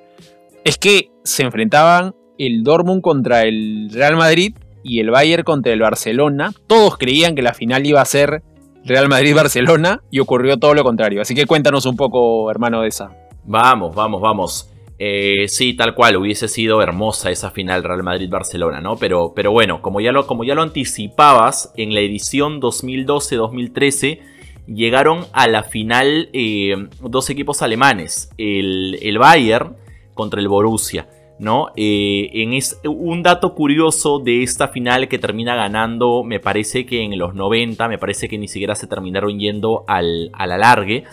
[0.63, 5.81] es que se enfrentaban el Dortmund contra el Real Madrid y el Bayern contra el
[5.81, 6.51] Barcelona.
[6.67, 8.41] Todos creían que la final iba a ser
[8.85, 11.21] Real Madrid-Barcelona y ocurrió todo lo contrario.
[11.21, 13.11] Así que cuéntanos un poco, hermano, de esa.
[13.43, 14.69] Vamos, vamos, vamos.
[14.99, 18.95] Eh, sí, tal cual, hubiese sido hermosa esa final Real Madrid-Barcelona, ¿no?
[18.95, 24.19] Pero, pero bueno, como ya, lo, como ya lo anticipabas, en la edición 2012-2013
[24.67, 29.75] llegaron a la final eh, dos equipos alemanes, el, el Bayern
[30.13, 31.07] contra el Borussia.
[31.39, 31.67] ¿No?
[31.75, 37.17] Eh, es, un dato curioso de esta final que termina ganando, me parece que en
[37.17, 41.03] los 90, me parece que ni siquiera se terminaron yendo al, al alargue,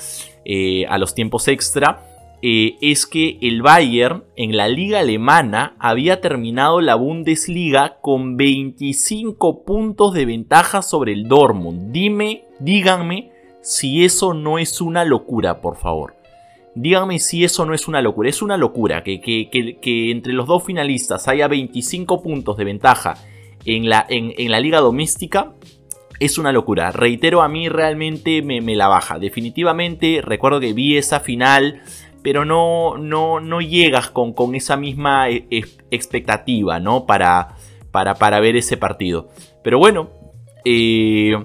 [0.44, 2.14] eh, a los tiempos extra,
[2.46, 9.64] eh, es que el Bayern en la liga alemana había terminado la Bundesliga con 25
[9.64, 11.90] puntos de ventaja sobre el Dortmund.
[11.90, 13.30] Dime, díganme
[13.62, 16.16] si eso no es una locura, por favor.
[16.74, 18.28] Díganme si eso no es una locura.
[18.28, 23.14] Es una locura que, que, entre los dos finalistas haya 25 puntos de ventaja
[23.64, 25.52] en la, en, la liga doméstica.
[26.18, 26.90] Es una locura.
[26.90, 29.18] Reitero, a mí realmente me, la baja.
[29.18, 31.82] Definitivamente recuerdo que vi esa final,
[32.22, 37.06] pero no, no, no llegas con, con esa misma e, e, expectativa, ¿no?
[37.06, 37.56] Para,
[37.92, 39.28] para, para ver ese partido.
[39.62, 40.10] Pero bueno,
[40.64, 41.36] eh,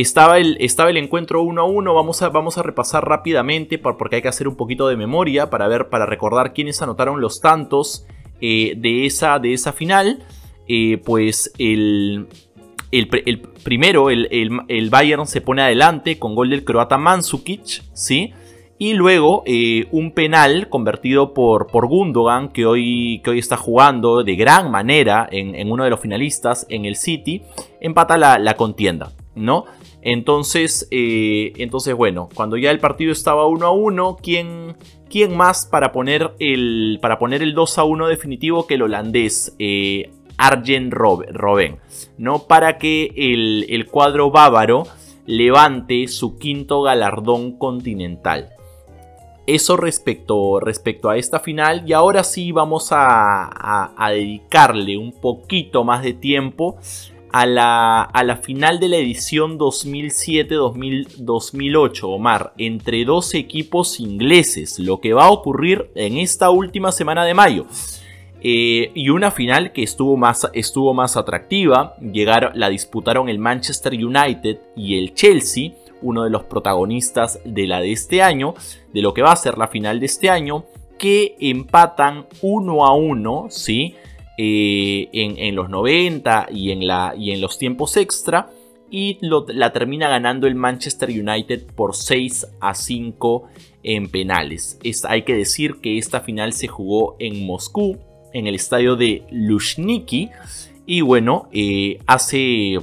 [0.00, 1.94] estaba el, estaba el encuentro 1 a 1.
[1.94, 5.66] Vamos a, vamos a repasar rápidamente porque hay que hacer un poquito de memoria para
[5.66, 8.06] ver, para recordar quiénes anotaron los tantos
[8.40, 10.24] eh, de, esa, de esa final.
[10.68, 12.28] Eh, pues el,
[12.92, 18.32] el, primero, el, Bayern se pone adelante con gol del croata Mansukic, ¿sí?
[18.80, 24.22] Y luego eh, un penal convertido por, por Gundogan, que hoy, que hoy está jugando
[24.22, 27.42] de gran manera en, uno de los finalistas en el City,
[27.80, 29.64] empata la, la contienda, ¿no?
[30.02, 34.76] Entonces, eh, entonces, bueno, cuando ya el partido estaba 1 a 1, ¿quién,
[35.10, 39.54] quién más para poner, el, para poner el 2 a 1 definitivo que el holandés
[39.58, 41.78] eh, Arjen Robben?
[42.16, 42.44] ¿no?
[42.44, 44.84] Para que el, el, cuadro bávaro
[45.26, 48.50] levante su quinto galardón continental.
[49.48, 55.84] Eso respecto, respecto a esta final y ahora sí vamos a, a dedicarle un poquito
[55.84, 56.76] más de tiempo
[57.32, 65.00] a la, a la final de la edición 2007-2008, Omar, entre dos equipos ingleses, lo
[65.00, 67.66] que va a ocurrir en esta última semana de mayo.
[68.40, 73.92] Eh, y una final que estuvo más, estuvo más atractiva, Llegaron, la disputaron el Manchester
[73.92, 78.54] United y el Chelsea, uno de los protagonistas de la de este año,
[78.92, 80.66] de lo que va a ser la final de este año,
[80.98, 83.96] que empatan uno a uno, ¿sí?
[84.40, 88.50] Eh, en, los 90 y en, la, y en los tiempos extra.
[88.88, 93.48] Y la termina ganando el Manchester United por 6 a 5
[93.82, 94.78] en penales.
[95.08, 97.98] hay que decir que esta final se jugó en Moscú,
[98.32, 100.30] en el estadio de Lushniki.
[100.86, 102.78] Y bueno, eh, hace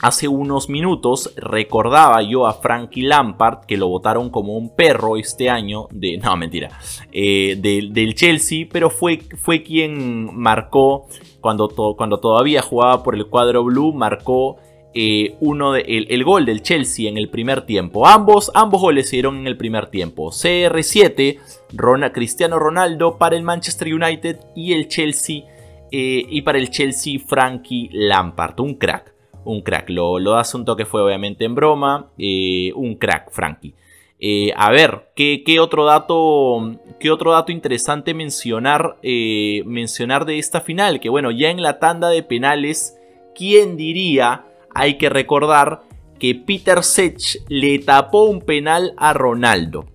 [0.00, 5.50] Hace unos minutos recordaba yo a Frankie Lampard que lo votaron como un perro este
[5.50, 6.78] año de no mentira
[7.10, 11.08] eh, del Chelsea, pero fue, fue quien marcó
[11.40, 14.56] cuando, cuando todavía jugaba por el cuadro blue marcó
[14.94, 18.06] eh, uno de, el, gol del Chelsea en el primer tiempo.
[18.06, 20.30] Ambos, ambos goles se dieron en el primer tiempo.
[20.30, 25.42] CR7, Cristiano Ronaldo para el Manchester United y el Chelsea
[25.90, 29.17] eh, y para el Chelsea Frankie Lampard, un crack
[29.48, 29.88] un crack.
[29.90, 32.10] Lo, lo das un toque fue obviamente en broma.
[32.18, 33.74] Eh, un crack, Frankie.
[34.20, 40.60] Eh, a ver, ¿qué, otro dato, ¿qué otro dato interesante mencionar, eh, mencionar de esta
[40.60, 41.00] final?
[41.00, 42.96] Que bueno, ya en la tanda de penales,
[43.34, 44.44] ¿quién diría?
[44.74, 45.82] Hay que recordar
[46.18, 49.86] que Peter Sech le tapó un penal a Ronaldo.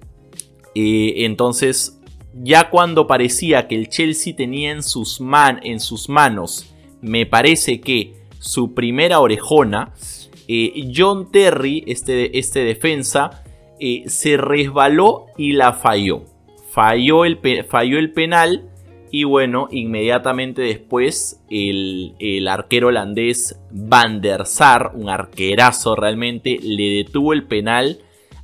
[0.74, 2.02] entonces,
[2.34, 7.82] ya cuando parecía que el Chelsea tenía en sus, man, en sus manos, me parece
[7.82, 9.94] que su primera orejona.
[10.48, 13.44] Eh, John Terry, este, este defensa,
[13.80, 16.26] eh, se resbaló y la falló.
[16.72, 18.70] Falló el, falló el, penal
[19.12, 27.32] y bueno, inmediatamente después el, arquero holandés Van der Sar, un arquerazo realmente, le detuvo
[27.32, 28.00] el penal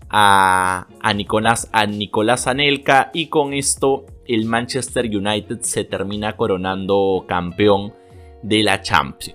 [0.10, 7.26] a, a, Nicolás, a Nicolás Anelka y con esto el Manchester United se termina coronando
[7.28, 7.94] campeón
[8.42, 8.82] de la,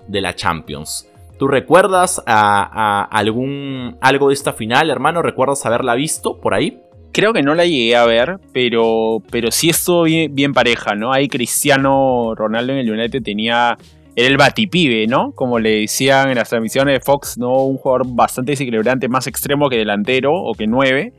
[0.07, 1.09] de la Champions.
[1.37, 5.21] ¿Tú recuerdas a, algún algo de esta final, hermano?
[5.21, 6.79] ¿Recuerdas haberla visto por ahí?
[7.11, 11.11] Creo que no la llegué a ver, pero, pero sí estuvo bien, pareja, ¿no?
[11.11, 13.77] Ahí Cristiano Ronaldo en el United tenía
[14.17, 15.31] era el batipibe, ¿no?
[15.33, 17.63] Como le decían en las transmisiones de Fox, ¿no?
[17.63, 21.11] Un jugador bastante desequilibrante, más extremo que delantero o que nueve.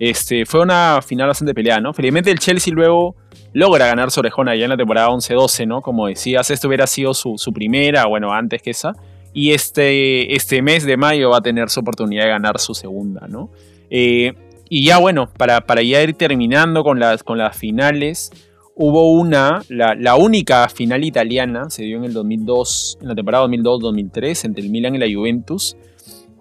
[0.00, 1.92] Este, fue una final bastante peleada, ¿no?
[1.92, 3.14] Felizmente el Chelsea luego
[3.52, 5.82] logra ganar su orejona ya en la temporada 11-12, ¿no?
[5.82, 8.92] Como decías, esto hubiera sido su, primera, bueno, antes que esa.
[9.34, 13.26] Y este, este mes de mayo va a tener su oportunidad de ganar su segunda,
[13.28, 13.50] ¿no?
[13.90, 14.32] Eh,
[14.68, 18.30] y ya bueno, para, para ya ir terminando con las, con las finales,
[18.74, 24.44] hubo una, la, única final italiana, se dio en el 2002, en la temporada 2002-2003,
[24.46, 25.76] entre el Milan y la Juventus,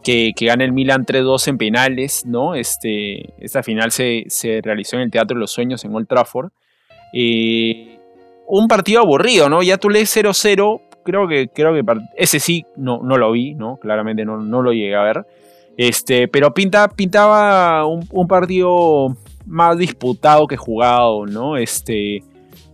[0.04, 2.56] que, gana el Milan 3-2 en penales, ¿no?
[2.56, 4.26] Este, esta final se,
[4.64, 6.52] realizó en el Teatro de los Sueños en Old Trafford.
[7.14, 8.00] Eh,
[8.48, 9.64] un partido aburrido, ¿no?
[9.64, 11.84] Ya tú lees 0-0, creo que, creo que
[12.18, 13.78] ese sí no, no lo vi, ¿no?
[13.78, 15.26] Claramente no, no lo llegué a ver.
[15.78, 21.58] Este, pero pinta, pintaba un, partido más disputado que jugado, ¿no?
[21.58, 22.24] Este,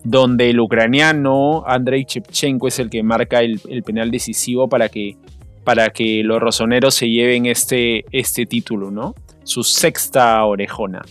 [0.03, 5.15] donde el ucraniano Andrei Chepchenko es el que marca el, penal decisivo para que,
[5.63, 9.15] para que los rosoneros se lleven este, este título, ¿no?
[9.43, 11.03] Su sexta orejona.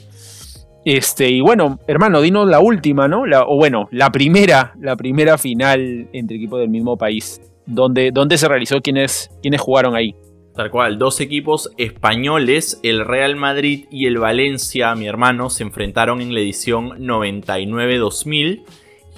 [0.87, 3.25] Este, y bueno, hermano, dinos la última, ¿no?
[3.49, 7.40] o bueno, la primera, la primera final entre equipos del mismo país.
[7.66, 8.81] ¿Dónde, se realizó?
[8.81, 10.14] ¿Quiénes, ¿Quiénes jugaron ahí?
[10.55, 16.20] Tal cual, dos equipos españoles, el Real Madrid y el Valencia, mi hermano, se enfrentaron
[16.20, 18.62] en la edición 99-2000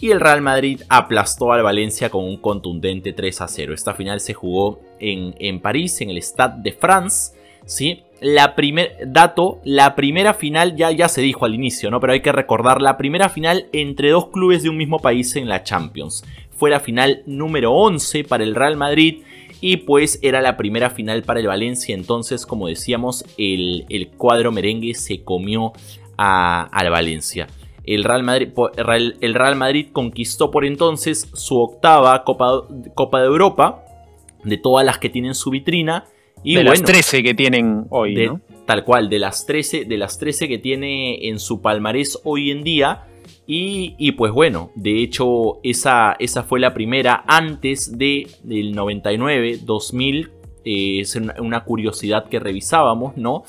[0.00, 3.74] y el Real Madrid aplastó al Valencia con un contundente 3 a 0.
[3.74, 7.36] Esta final se jugó en, en París, en el Stade de France.
[7.68, 8.02] ¿sí?
[8.20, 12.00] La primer, dato, la primera final ya, ya se dijo al inicio, ¿no?
[12.00, 15.48] pero hay que recordar la primera final entre dos clubes de un mismo país en
[15.48, 16.24] la Champions.
[16.50, 19.22] Fue la final número 11 para el Real Madrid
[19.60, 24.94] y pues era la primera final para el Valencia, entonces como decíamos el, cuadro merengue
[24.94, 25.72] se comió
[26.16, 27.46] al Valencia.
[27.84, 28.48] El Real, Madrid,
[29.20, 33.82] el Real Madrid conquistó por entonces su octava Copa, Copa de Europa,
[34.44, 36.04] de todas las que tienen su vitrina.
[36.42, 38.30] Y de las 13 que tienen hoy,
[38.66, 42.62] Tal cual, de las 13, de las 13 que tiene en su palmarés hoy en
[42.62, 43.04] día.
[43.46, 50.32] Y, pues bueno, de hecho esa, esa fue la primera antes de, del 99, 2000.
[50.66, 53.44] Eh, es una, curiosidad que revisábamos, ¿no?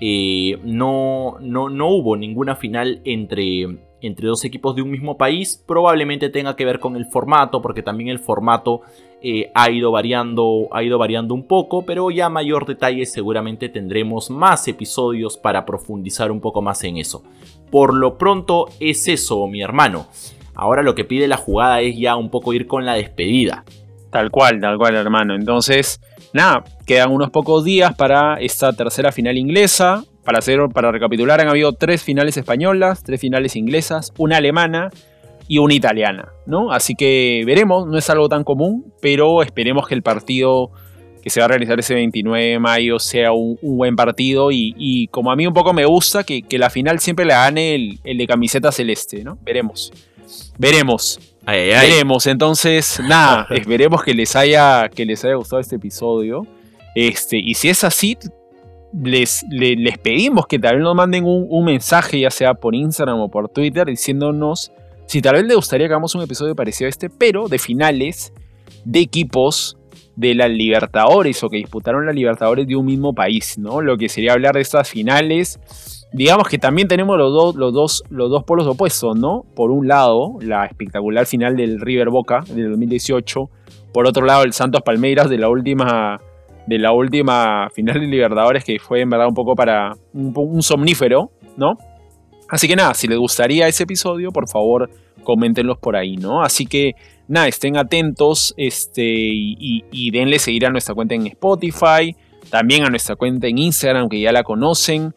[0.00, 5.62] Eh, no, no, no hubo ninguna final entre, entre dos equipos de un mismo país.
[5.68, 8.80] Probablemente tenga que ver con el formato, porque también el formato
[9.26, 14.28] eh, ha, ido variando, ha ido variando un poco, pero ya mayor detalle seguramente tendremos
[14.28, 17.22] más episodios para profundizar un poco más en eso.
[17.70, 20.08] Por lo pronto es eso, mi hermano.
[20.54, 23.64] Ahora lo que pide la jugada es ya un poco ir con la despedida.
[24.10, 25.34] Tal cual, tal cual, hermano.
[25.34, 26.02] Entonces,
[26.34, 30.04] nada, quedan unos pocos días para esta tercera final inglesa.
[30.22, 34.90] Para, hacer, para recapitular, han habido tres finales españolas, tres finales inglesas, una alemana
[35.46, 36.72] y una italiana, ¿no?
[36.72, 40.70] Así que veremos, no es algo tan común, pero esperemos que el partido
[41.22, 45.32] que se va a realizar ese 29 de mayo sea un, buen partido y, como
[45.32, 48.70] a mí un poco me gusta, que, la final siempre la gane el, de camiseta
[48.70, 49.38] celeste, ¿no?
[49.42, 49.90] Veremos.
[50.58, 51.18] Veremos.
[51.46, 52.26] Veremos.
[52.26, 56.46] Entonces, nada, esperemos que les haya, que les haya gustado este episodio.
[56.94, 58.18] Este, y si es así,
[58.92, 63.30] les, les, pedimos que vez nos manden un, un, mensaje, ya sea por Instagram o
[63.30, 64.72] por Twitter, diciéndonos
[65.06, 68.32] si tal vez les gustaría que hagamos un episodio parecido a este, pero de finales
[68.84, 69.76] de equipos
[70.16, 73.80] de la Libertadores o que disputaron la Libertadores de un mismo país, ¿no?
[73.80, 75.58] Lo que sería hablar de estas finales.
[76.12, 79.44] Digamos que también tenemos los dos, los dos, los dos polos opuestos, ¿no?
[79.56, 83.50] Por un lado, la espectacular final del River Boca del 2018.
[83.92, 86.20] Por otro lado, el Santos Palmeiras de la última,
[86.66, 91.32] de la última final de Libertadores, que fue en verdad un poco para un somnífero,
[91.56, 91.76] ¿no?
[92.54, 94.88] Así que nada, si les gustaría ese episodio, por favor,
[95.24, 96.40] coméntenlos por ahí, ¿no?
[96.40, 96.94] Así que
[97.26, 102.14] nada, estén atentos este, y, denle seguir a nuestra cuenta en Spotify,
[102.50, 105.12] también a nuestra cuenta en Instagram, que ya la conocen,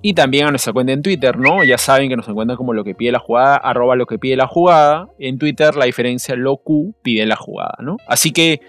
[0.00, 1.64] y también a nuestra cuenta en Twitter, ¿no?
[1.64, 4.36] Ya saben que nos encuentran como lo que pide la jugada, arroba lo que pide
[4.36, 5.08] la jugada.
[5.18, 7.96] En Twitter la diferencia lo Q pide la jugada, ¿no?
[8.06, 8.60] Así que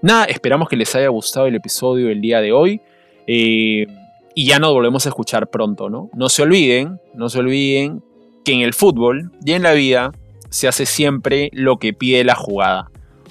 [0.00, 2.80] nada, esperamos que les haya gustado el episodio del día de hoy.
[3.26, 3.86] Eh,
[4.38, 6.10] y ya nos volvemos a escuchar pronto, ¿no?
[6.12, 8.04] No se olviden, no se olviden
[8.44, 10.12] que en el fútbol y en la vida
[10.50, 12.90] se hace siempre lo que pide la jugada.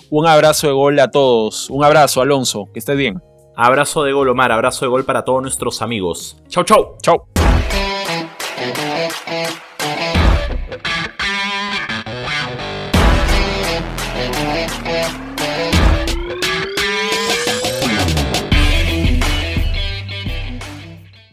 [0.09, 1.69] Un abrazo de gol a todos.
[1.69, 2.65] Un abrazo, Alonso.
[2.73, 3.21] Que estés bien.
[3.55, 4.51] Abrazo de gol, Omar.
[4.51, 6.37] Abrazo de gol para todos nuestros amigos.
[6.49, 6.97] Chau, chau.
[7.03, 7.27] Chau.